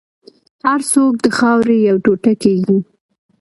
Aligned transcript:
هر 0.67 0.79
څوک 0.91 1.13
د 1.25 1.27
خاورې 1.37 1.77
یو 1.89 1.97
ټوټه 2.05 2.33
کېږي. 2.43 2.77